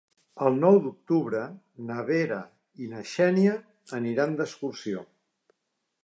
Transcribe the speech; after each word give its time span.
El 0.43 0.55
nou 0.61 0.77
d'octubre 0.85 1.41
na 1.89 1.97
Vera 2.07 2.39
i 2.85 2.89
na 2.93 3.03
Xènia 3.11 3.53
aniran 3.99 4.33
d'excursió. 4.39 5.05